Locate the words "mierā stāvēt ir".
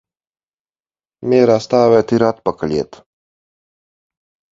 1.33-2.25